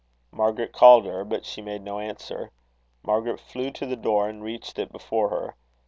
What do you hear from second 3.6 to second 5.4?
to the door, and reached it before